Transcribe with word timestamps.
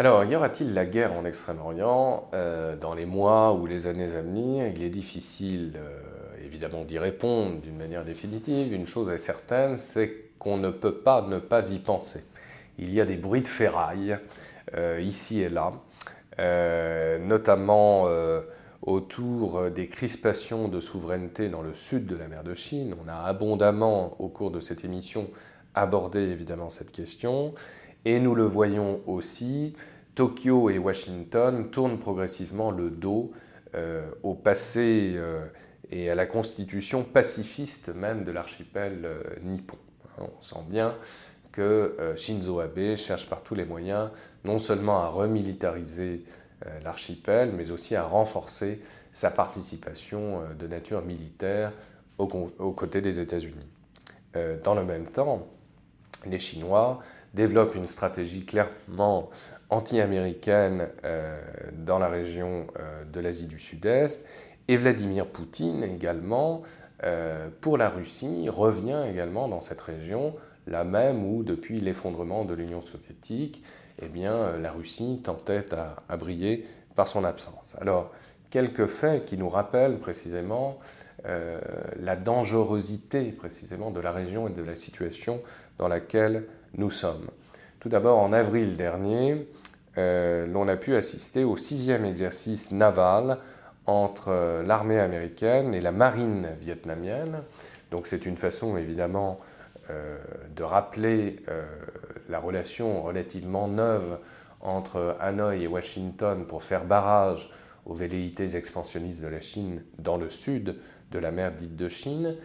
Alors, 0.00 0.22
y 0.22 0.36
aura-t-il 0.36 0.74
la 0.74 0.86
guerre 0.86 1.12
en 1.12 1.24
Extrême-Orient 1.24 2.30
euh, 2.32 2.76
dans 2.76 2.94
les 2.94 3.04
mois 3.04 3.54
ou 3.54 3.66
les 3.66 3.88
années 3.88 4.14
à 4.14 4.22
venir? 4.22 4.68
Il 4.68 4.84
est 4.84 4.90
difficile, 4.90 5.72
euh, 5.76 5.98
évidemment, 6.44 6.84
d'y 6.84 7.00
répondre 7.00 7.60
d'une 7.60 7.76
manière 7.76 8.04
définitive. 8.04 8.72
Une 8.72 8.86
chose 8.86 9.10
est 9.10 9.18
certaine, 9.18 9.76
c'est 9.76 10.30
qu'on 10.38 10.56
ne 10.56 10.70
peut 10.70 10.94
pas 10.94 11.22
ne 11.22 11.40
pas 11.40 11.72
y 11.72 11.80
penser. 11.80 12.22
Il 12.78 12.94
y 12.94 13.00
a 13.00 13.04
des 13.04 13.16
bruits 13.16 13.42
de 13.42 13.48
ferraille 13.48 14.16
euh, 14.76 15.00
ici 15.02 15.40
et 15.40 15.48
là, 15.48 15.72
notamment 17.18 18.06
autour 18.82 19.68
des 19.72 19.88
crispations 19.88 20.68
de 20.68 20.78
souveraineté 20.78 21.48
dans 21.48 21.62
le 21.62 21.74
sud 21.74 22.06
de 22.06 22.14
la 22.14 22.28
mer 22.28 22.44
de 22.44 22.54
Chine. 22.54 22.94
On 23.04 23.08
a 23.08 23.16
abondamment, 23.16 24.14
au 24.20 24.28
cours 24.28 24.52
de 24.52 24.60
cette 24.60 24.84
émission, 24.84 25.28
abordé 25.74 26.20
évidemment 26.20 26.70
cette 26.70 26.92
question. 26.92 27.52
Et 28.04 28.20
nous 28.20 28.34
le 28.34 28.44
voyons 28.44 29.00
aussi, 29.06 29.74
Tokyo 30.14 30.70
et 30.70 30.78
Washington 30.78 31.70
tournent 31.70 31.98
progressivement 31.98 32.70
le 32.70 32.90
dos 32.90 33.32
euh, 33.74 34.08
au 34.22 34.34
passé 34.34 35.12
euh, 35.16 35.44
et 35.90 36.10
à 36.10 36.14
la 36.14 36.26
constitution 36.26 37.04
pacifiste 37.04 37.90
même 37.90 38.24
de 38.24 38.32
l'archipel 38.32 39.02
euh, 39.04 39.22
nippon. 39.42 39.76
On 40.18 40.30
sent 40.40 40.64
bien 40.68 40.96
que 41.52 42.14
Shinzo 42.16 42.60
Abe 42.60 42.96
cherche 42.96 43.28
par 43.28 43.42
tous 43.42 43.54
les 43.54 43.64
moyens 43.64 44.10
non 44.44 44.58
seulement 44.58 45.00
à 45.00 45.08
remilitariser 45.08 46.24
l'archipel, 46.84 47.52
mais 47.52 47.70
aussi 47.70 47.96
à 47.96 48.04
renforcer 48.04 48.80
sa 49.12 49.30
participation 49.30 50.42
de 50.58 50.66
nature 50.66 51.02
militaire 51.02 51.72
aux 52.18 52.26
côtés 52.26 53.00
des 53.00 53.18
États-Unis. 53.18 53.66
Dans 54.62 54.74
le 54.74 54.84
même 54.84 55.06
temps, 55.06 55.48
les 56.26 56.38
Chinois 56.38 57.00
développent 57.34 57.74
une 57.74 57.86
stratégie 57.86 58.44
clairement 58.44 59.30
anti-américaine 59.70 60.88
euh, 61.04 61.38
dans 61.72 61.98
la 61.98 62.08
région 62.08 62.66
euh, 62.78 63.04
de 63.04 63.20
l'Asie 63.20 63.46
du 63.46 63.58
Sud-Est. 63.58 64.24
Et 64.68 64.76
Vladimir 64.76 65.26
Poutine 65.26 65.82
également, 65.82 66.62
euh, 67.04 67.48
pour 67.60 67.78
la 67.78 67.88
Russie, 67.88 68.48
revient 68.48 69.02
également 69.10 69.48
dans 69.48 69.60
cette 69.60 69.80
région, 69.80 70.34
la 70.66 70.84
même 70.84 71.24
où, 71.24 71.42
depuis 71.42 71.80
l'effondrement 71.80 72.44
de 72.44 72.54
l'Union 72.54 72.82
soviétique, 72.82 73.62
eh 74.00 74.08
bien, 74.08 74.58
la 74.58 74.70
Russie 74.70 75.20
tentait 75.24 75.64
à, 75.72 75.96
à, 76.08 76.16
briller 76.16 76.66
par 76.94 77.08
son 77.08 77.24
absence. 77.24 77.76
Alors, 77.80 78.12
quelques 78.50 78.86
faits 78.86 79.24
qui 79.24 79.36
nous 79.36 79.48
rappellent 79.48 79.98
précisément 79.98 80.78
la 81.24 82.14
dangerosité 82.14 83.32
précisément 83.32 83.90
de 83.90 83.98
la 83.98 84.12
région 84.12 84.46
et 84.46 84.52
de 84.52 84.62
la 84.62 84.76
situation 84.76 85.42
dans 85.76 85.88
laquelle 85.88 86.44
nous 86.74 86.90
sommes. 86.90 87.28
Tout 87.80 87.88
d'abord, 87.88 88.18
en 88.18 88.32
avril 88.32 88.76
dernier, 88.76 89.46
euh, 89.98 90.46
l'on 90.46 90.68
a 90.68 90.76
pu 90.76 90.94
assister 90.94 91.44
au 91.44 91.56
sixième 91.56 92.04
exercice 92.04 92.70
naval 92.70 93.38
entre 93.86 94.28
euh, 94.28 94.62
l'armée 94.62 95.00
américaine 95.00 95.74
et 95.74 95.80
la 95.80 95.92
marine 95.92 96.50
vietnamienne. 96.60 97.42
Donc 97.90 98.06
c'est 98.06 98.26
une 98.26 98.36
façon 98.36 98.76
évidemment 98.76 99.40
euh, 99.90 100.18
de 100.54 100.62
rappeler 100.62 101.36
la 102.28 102.38
relation 102.38 103.02
relativement 103.02 103.68
neuve 103.68 104.18
entre 104.60 105.16
Hanoï 105.20 105.64
et 105.64 105.66
Washington 105.66 106.46
pour 106.46 106.62
faire 106.62 106.84
barrage 106.84 107.50
aux 107.86 107.94
velléités 107.94 108.54
expansionnistes 108.54 109.22
de 109.22 109.28
la 109.28 109.40
Chine 109.40 109.82
dans 109.98 110.16
le 110.16 110.28
sud 110.28 110.76
de 111.10 111.18
la 111.18 111.30
mer 111.30 111.52
dite 111.52 111.76
de 111.76 111.88
Chine. 111.88 112.36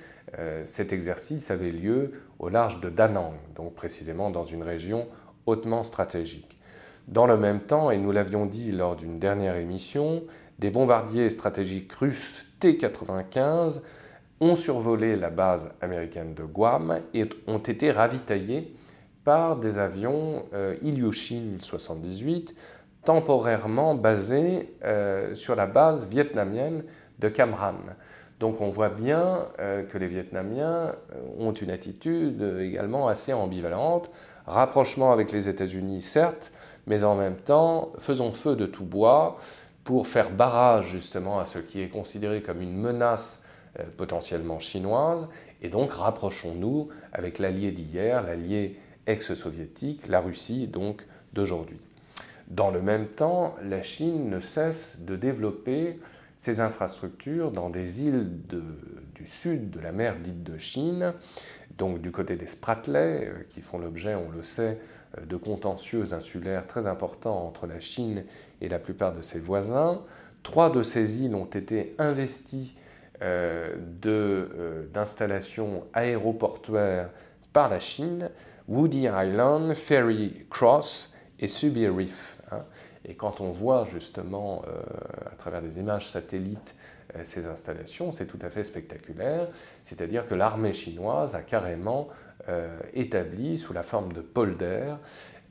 Cet 0.65 0.93
exercice 0.93 1.51
avait 1.51 1.71
lieu 1.71 2.13
au 2.39 2.49
large 2.49 2.81
de 2.81 2.89
Danang, 2.89 3.33
donc 3.55 3.75
précisément 3.75 4.31
dans 4.31 4.43
une 4.43 4.63
région 4.63 5.07
hautement 5.45 5.83
stratégique. 5.83 6.59
Dans 7.07 7.27
le 7.27 7.37
même 7.37 7.59
temps, 7.59 7.91
et 7.91 7.97
nous 7.97 8.11
l'avions 8.11 8.45
dit 8.45 8.71
lors 8.71 8.95
d'une 8.95 9.19
dernière 9.19 9.55
émission, 9.55 10.23
des 10.59 10.69
bombardiers 10.69 11.29
stratégiques 11.29 11.91
russes 11.93 12.45
T-95 12.59 13.81
ont 14.39 14.55
survolé 14.55 15.15
la 15.15 15.29
base 15.29 15.71
américaine 15.81 16.33
de 16.33 16.43
Guam 16.43 16.99
et 17.13 17.25
ont 17.47 17.57
été 17.57 17.91
ravitaillés 17.91 18.73
par 19.23 19.57
des 19.57 19.79
avions 19.79 20.45
euh, 20.53 20.75
Ilyushin 20.81 21.57
78 21.59 22.55
temporairement 23.03 23.95
basés 23.95 24.73
euh, 24.83 25.35
sur 25.35 25.55
la 25.55 25.65
base 25.65 26.09
vietnamienne 26.09 26.83
de 27.19 27.27
Cam 27.27 27.53
Ranh. 27.53 27.75
Donc 28.43 28.59
on 28.59 28.69
voit 28.69 28.89
bien 28.89 29.47
euh, 29.59 29.83
que 29.83 29.97
les 29.97 30.07
Vietnamiens 30.07 30.95
ont 31.39 31.53
une 31.53 31.69
attitude 31.69 32.43
également 32.59 33.07
assez 33.07 33.31
ambivalente 33.31 34.11
rapprochement 34.47 35.13
avec 35.13 35.31
les 35.31 35.47
États-Unis, 35.47 36.01
certes, 36.01 36.51
mais 36.85 37.05
en 37.05 37.15
même 37.15 37.37
temps, 37.37 37.93
faisons 37.99 38.33
feu 38.33 38.57
de 38.57 38.65
tout 38.65 38.83
bois 38.83 39.39
pour 39.85 40.09
faire 40.09 40.29
barrage 40.29 40.89
justement 40.89 41.39
à 41.39 41.45
ce 41.45 41.59
qui 41.59 41.81
est 41.81 41.87
considéré 41.87 42.41
comme 42.41 42.61
une 42.61 42.75
menace 42.75 43.41
euh, 43.79 43.83
potentiellement 43.95 44.59
chinoise, 44.59 45.29
et 45.61 45.69
donc 45.69 45.93
rapprochons-nous 45.93 46.89
avec 47.13 47.39
l'allié 47.39 47.71
d'hier, 47.71 48.23
l'allié 48.23 48.77
ex-soviétique, 49.07 50.09
la 50.09 50.19
Russie 50.19 50.67
donc 50.67 51.05
d'aujourd'hui. 51.31 51.79
Dans 52.49 52.71
le 52.71 52.81
même 52.81 53.07
temps, 53.07 53.55
la 53.63 53.81
Chine 53.81 54.29
ne 54.29 54.41
cesse 54.41 54.97
de 54.99 55.15
développer 55.15 55.97
ses 56.37 56.59
infrastructures 56.59 57.51
dans 57.51 57.69
des 57.69 58.03
îles 58.03 58.29
du 59.15 59.25
sud 59.25 59.69
de 59.69 59.79
la 59.79 59.91
mer 59.91 60.19
dite 60.19 60.43
de 60.43 60.57
Chine, 60.57 61.13
donc 61.77 62.01
du 62.01 62.11
côté 62.11 62.35
des 62.35 62.47
Spratlets, 62.47 63.27
euh, 63.27 63.43
qui 63.49 63.61
font 63.61 63.77
l'objet, 63.79 64.15
on 64.15 64.29
le 64.29 64.43
sait, 64.43 64.79
euh, 65.17 65.25
de 65.25 65.35
contentieux 65.37 66.13
insulaires 66.13 66.67
très 66.67 66.87
importants 66.87 67.45
entre 67.45 67.67
la 67.67 67.79
Chine 67.79 68.25
et 68.61 68.69
la 68.69 68.79
plupart 68.79 69.13
de 69.13 69.21
ses 69.21 69.39
voisins. 69.39 70.01
Trois 70.43 70.69
de 70.69 70.83
ces 70.83 71.21
îles 71.21 71.35
ont 71.35 71.45
été 71.45 71.95
investies 71.97 72.75
euh, 73.21 73.75
d'installations 74.93 75.85
aéroportuaires 75.93 77.09
par 77.53 77.69
la 77.69 77.79
Chine, 77.79 78.29
Woody 78.67 79.07
Island, 79.07 79.73
Ferry 79.75 80.45
Cross 80.49 81.11
et 81.39 81.47
Subi 81.47 81.87
Reef. 81.87 82.39
Hein. 82.51 82.63
Et 83.05 83.15
quand 83.15 83.41
on 83.41 83.51
voit 83.51 83.85
justement 83.85 84.63
à 85.25 85.35
travers 85.35 85.61
des 85.61 85.79
images 85.79 86.09
satellites 86.09 86.75
euh, 87.15 87.21
ces 87.25 87.45
installations, 87.45 88.11
c'est 88.11 88.25
tout 88.25 88.39
à 88.41 88.49
fait 88.49 88.63
spectaculaire. 88.63 89.47
C'est-à-dire 89.83 90.27
que 90.27 90.35
l'armée 90.35 90.73
chinoise 90.73 91.35
a 91.35 91.41
carrément 91.41 92.09
euh, 92.49 92.79
établi, 92.93 93.57
sous 93.57 93.73
la 93.73 93.83
forme 93.83 94.11
de 94.13 94.21
polders, 94.21 94.99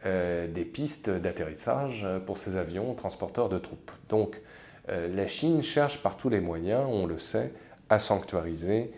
euh, 0.05 0.49
des 0.49 0.65
pistes 0.65 1.11
d'atterrissage 1.11 2.07
pour 2.27 2.39
ces 2.39 2.57
avions 2.57 2.95
transporteurs 2.95 3.49
de 3.49 3.59
troupes. 3.59 3.93
Donc 4.09 4.41
la 4.89 5.29
Chine 5.29 5.63
cherche 5.63 6.03
par 6.03 6.17
tous 6.17 6.29
les 6.29 6.41
moyens, 6.41 6.89
on 6.91 7.07
le 7.07 7.17
sait, 7.17 7.53
à 7.89 8.01
sanctuariser 8.01 8.91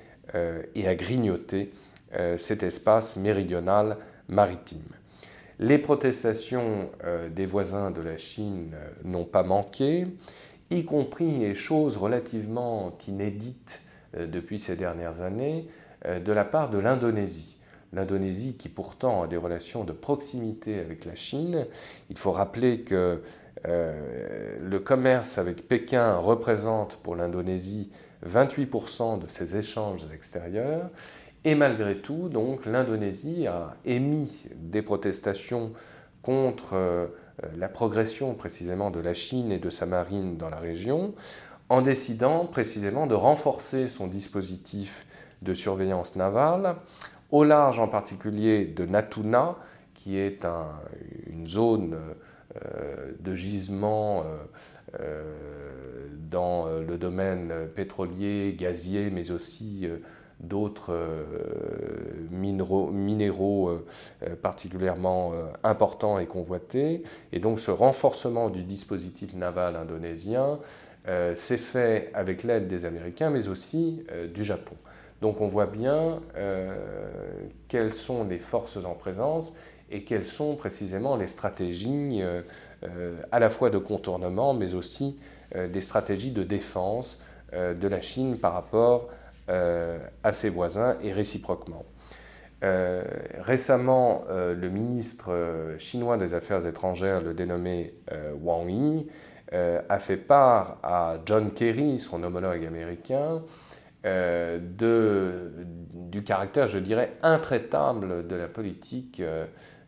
et 0.75 0.89
à 0.89 0.95
grignoter 0.95 1.75
cet 2.39 2.63
espace 2.63 3.19
méridional 3.19 3.99
maritime. 4.27 4.81
Les 5.59 5.79
protestations 5.79 6.91
des 7.31 7.47
voisins 7.47 7.91
de 7.91 8.01
la 8.01 8.17
Chine 8.17 8.75
n'ont 9.05 9.25
pas 9.25 9.45
manqué 9.45 10.07
y 10.71 10.85
compris, 10.85 11.45
et 11.45 11.55
chose 11.55 11.97
relativement 11.97 12.97
inédite 13.07 13.81
euh, 14.17 14.27
depuis 14.27 14.59
ces 14.59 14.77
dernières 14.77 15.21
années, 15.21 15.69
euh, 16.07 16.21
de 16.21 16.33
la 16.33 16.45
part 16.45 16.71
de 16.71 16.79
l'Indonésie. 16.79 17.57
L'Indonésie 17.93 18.55
qui 18.55 18.69
pourtant 18.69 19.23
a 19.23 19.27
des 19.29 19.37
relations 19.37 19.85
de 19.85 19.93
proximité 19.93 20.81
avec 20.81 21.05
la 21.05 21.15
Chine. 21.15 21.67
Il 22.11 22.19
faut 22.19 22.33
rappeler 22.33 22.81
que 22.81 23.23
euh, 23.67 24.59
le 24.61 24.79
commerce 24.81 25.39
avec 25.39 25.69
Pékin 25.69 26.17
représente 26.17 26.97
pour 26.97 27.15
l'Indonésie 27.15 27.91
28% 28.29 29.21
de 29.21 29.29
ses 29.29 29.57
échanges 29.57 30.07
extérieurs. 30.13 30.91
Et 31.47 31.55
malgré 31.55 31.97
tout, 31.97 32.31
donc, 32.31 32.65
l'Indonésie 32.65 33.47
a 33.47 33.77
émis 33.85 34.47
des 34.57 34.81
protestations 34.81 35.73
contre 36.23 36.71
euh, 36.73 37.07
la 37.59 37.69
progression 37.69 38.35
précisément 38.35 38.91
de 38.91 38.99
la 38.99 39.13
Chine 39.13 39.53
et 39.53 39.59
de 39.59 39.69
sa 39.69 39.85
marine 39.85 40.39
dans 40.39 40.49
la 40.49 40.57
région, 40.57 41.15
en 41.69 41.83
décidant 41.83 42.47
précisément 42.47 43.07
de 43.07 43.15
renforcer 43.15 43.89
son 43.89 44.07
dispositif 44.07 45.05
de 45.43 45.53
surveillance 45.53 46.17
navale, 46.17 46.77
au 47.31 47.45
large 47.45 47.79
en 47.79 47.89
particulier 47.89 48.65
de 48.65 48.87
Natuna, 48.87 49.57
qui 49.93 50.17
est 50.17 50.47
une 51.27 51.47
zone 51.47 51.99
euh, 52.57 53.13
de 53.21 53.35
gisement 53.35 54.25
euh, 54.99 55.25
dans 56.31 56.69
le 56.69 56.97
domaine 56.97 57.53
pétrolier, 57.75 58.55
gazier, 58.59 59.11
mais 59.11 59.31
aussi 59.31 59.89
d'autres 60.49 60.93
euh, 60.93 61.25
minéraux, 62.31 63.69
euh, 63.69 63.87
euh, 64.23 64.37
particulièrement 64.37 65.33
importants 65.63 66.19
et 66.19 66.27
convoités. 66.27 67.03
Et 67.33 67.41
donc 67.41 67.59
ce 67.59 67.71
renforcement 67.71 68.51
du 68.51 68.63
dispositif 68.63 69.35
naval 69.35 69.77
indonésien 69.77 70.59
s'est 71.37 71.59
fait 71.59 72.11
avec 72.15 72.45
l'aide 72.45 72.67
des 72.67 72.87
Américains, 72.87 73.29
mais 73.29 73.49
aussi 73.49 74.07
du 74.33 74.43
Japon. 74.43 74.75
Donc 75.21 75.43
on 75.43 75.49
voit 75.49 75.67
bien 75.67 76.21
quelles 77.69 77.93
sont 77.93 78.25
les 78.25 78.39
forces 78.39 78.79
en 78.79 78.95
présence 78.95 79.53
et 79.91 80.05
quelles 80.05 80.25
sont 80.25 80.57
précisément 80.57 81.17
les 81.17 81.27
stratégies 81.27 82.23
à 83.33 83.39
la 83.39 83.51
fois 83.51 83.69
de 83.69 83.77
contournement, 83.77 84.55
mais 84.55 84.73
aussi 84.73 85.19
des 85.55 85.83
stratégies 85.83 86.33
de 86.33 86.43
défense 86.43 87.19
de 87.53 87.87
la 87.87 88.01
Chine 88.01 88.39
par 88.39 88.55
rapport 88.55 89.11
ses 90.33 90.49
voisins 90.51 90.97
et 91.03 91.13
réciproquement. 91.13 91.85
récemment, 92.63 94.25
le 94.31 94.69
ministre 94.69 95.75
chinois 95.79 96.17
des 96.17 96.35
Affaires 96.35 96.67
étrangères, 96.67 97.21
le 97.21 97.35
dénommé 97.35 97.95
Wang 98.41 98.71
Yi, 98.71 99.07
a 99.53 99.99
fait 99.99 100.17
part 100.17 100.79
à 100.83 101.19
John 101.27 101.53
Kerry, 101.53 101.99
son 101.99 102.23
homologue 102.23 102.65
américain, 102.65 103.43
euh, 104.05 104.59
du 105.95 106.23
caractère, 106.25 106.67
je 106.67 106.79
dirais, 106.79 107.17
intraitable 107.23 108.27
de 108.27 108.37
la 108.37 108.49
politique 108.49 109.21
euh, 109.21 109.47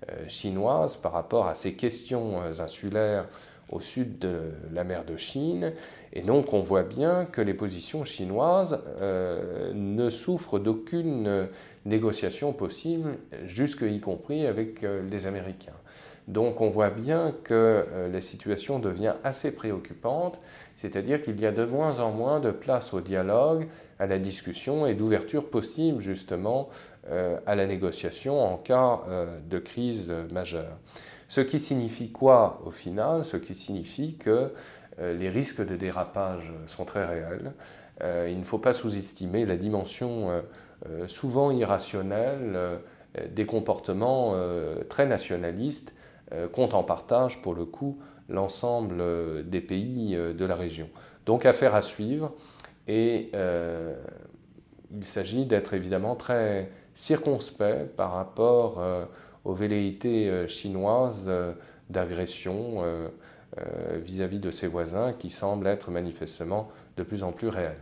euh, 0.09 0.27
chinoise 0.27 0.97
par 0.97 1.13
rapport 1.13 1.49
à 1.49 1.55
ces 1.55 1.75
questions 1.75 2.41
insulaires 2.41 3.27
au 3.69 3.81
sud 3.81 4.19
de 4.19 4.53
la 4.73 4.85
mer 4.85 5.05
de 5.05 5.17
Chine. 5.17 5.73
Et 6.13 6.23
donc 6.23 6.53
on 6.53 6.61
voit 6.61 6.85
bien 6.85 7.25
que 7.25 7.41
les 7.41 7.55
positions 7.55 8.05
chinoises 8.05 8.83
ne 9.75 10.11
souffrent 10.11 10.59
d'aucune 10.59 11.49
négociation 11.85 12.53
possible, 12.53 13.19
jusque 13.45 13.83
y 13.83 14.01
compris 14.01 14.47
avec 14.47 14.83
les 15.11 15.27
Américains. 15.27 15.73
Donc 16.29 16.61
on 16.61 16.69
voit 16.69 16.91
bien 16.91 17.33
que 17.45 17.87
la 18.13 18.21
situation 18.21 18.81
devient 18.81 19.15
assez 19.23 19.53
préoccupante, 19.53 20.41
c'est-à-dire 20.77 21.23
qu'il 21.23 21.41
y 21.41 21.47
a 21.47 21.53
de 21.53 21.65
moins 21.65 22.01
en 22.01 22.11
moins 22.11 22.41
de 22.41 22.51
place 22.51 22.93
au 22.93 23.01
dialogue 23.01 23.69
à 23.99 24.07
la 24.07 24.19
discussion 24.19 24.87
et 24.87 24.95
d'ouverture 24.95 25.49
possible 25.49 26.01
justement 26.01 26.69
euh, 27.11 27.39
à 27.47 27.55
la 27.55 27.67
négociation 27.67 28.43
en 28.43 28.57
cas 28.57 29.01
euh, 29.09 29.39
de 29.49 29.59
crise 29.59 30.13
majeure. 30.33 30.77
Ce 31.29 31.41
qui 31.41 31.59
signifie 31.59 32.11
quoi 32.11 32.61
au 32.67 32.71
final? 32.71 33.25
Ce 33.25 33.37
qui 33.37 33.55
signifie 33.55 34.17
que 34.17 34.53
euh, 34.99 35.15
les 35.15 35.29
risques 35.29 35.65
de 35.65 35.77
dérapage 35.77 36.53
sont 36.67 36.85
très 36.85 37.05
réels. 37.05 37.53
il 38.29 38.39
ne 38.39 38.45
faut 38.45 38.59
pas 38.59 38.73
sous-estimer 38.73 39.47
la 39.47 39.57
dimension 39.57 40.45
souvent 41.07 41.51
irrationnelle 41.51 42.81
des 43.31 43.47
comportements 43.47 44.35
très 44.91 45.07
nationalistes 45.07 45.95
qu'ont 46.53 46.69
en 46.71 46.83
partage 46.83 47.41
pour 47.41 47.55
le 47.55 47.65
coup 47.65 47.99
l'ensemble 48.29 49.49
des 49.49 49.61
pays 49.61 50.17
de 50.17 50.45
la 50.45 50.55
région. 50.55 50.89
Donc 51.27 51.47
affaire 51.47 51.75
à 51.75 51.83
suivre. 51.83 52.33
Et 52.89 53.31
euh, 53.35 53.95
il 54.95 55.05
s'agit 55.05 55.45
d'être 55.45 55.75
évidemment 55.75 56.15
très 56.15 56.71
circonspect 56.95 57.97
par 57.97 58.13
rapport 58.13 58.81
euh, 58.81 59.05
aux 59.45 59.55
velléités 59.55 60.31
euh, 60.31 60.47
chinoises 60.47 61.31
d'agression 61.91 62.83
vis-à-vis 64.03 64.41
de 64.41 64.51
ses 64.51 64.67
voisins 64.67 65.13
qui 65.13 65.31
semblent 65.31 65.67
être 65.67 65.91
manifestement 65.91 66.69
de 66.97 67.05
plus 67.05 67.23
en 67.23 67.33
plus 67.33 67.49
réelles. 67.49 67.81